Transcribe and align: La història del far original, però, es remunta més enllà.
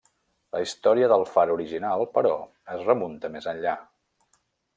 La 0.55 0.61
història 0.61 1.09
del 1.11 1.25
far 1.33 1.43
original, 1.57 2.07
però, 2.17 2.33
es 2.77 2.83
remunta 2.89 3.33
més 3.37 3.49
enllà. 3.53 3.77